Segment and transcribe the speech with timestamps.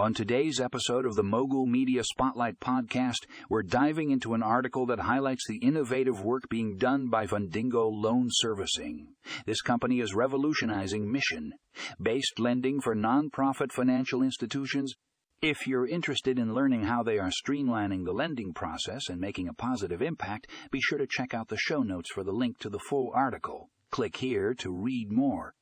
[0.00, 5.00] On today's episode of the Mogul Media Spotlight podcast, we're diving into an article that
[5.00, 9.08] highlights the innovative work being done by Fundingo Loan Servicing.
[9.44, 11.52] This company is revolutionizing mission
[12.00, 14.94] based lending for nonprofit financial institutions.
[15.42, 19.52] If you're interested in learning how they are streamlining the lending process and making a
[19.52, 22.80] positive impact, be sure to check out the show notes for the link to the
[22.88, 23.68] full article.
[23.90, 25.52] Click here to read more.